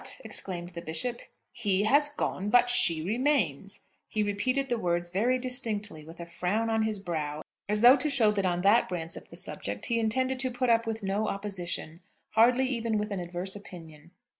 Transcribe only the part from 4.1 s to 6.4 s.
repeated the words very distinctly, with a